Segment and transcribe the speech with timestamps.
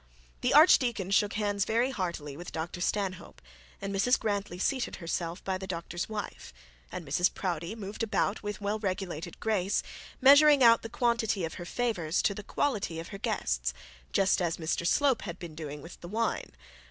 [0.41, 3.39] The archdeacon shook hands very heartily with Dr Stanhope,
[3.79, 6.51] and Mrs Grantly seated herself by the doctor's wife.
[6.91, 9.83] And Mrs Proudie moved about with well regulated grace,
[10.19, 13.75] measuring out the quantity of her favours to the quality of her guests,
[14.11, 16.51] just as Mr Slope had been doing with the wine.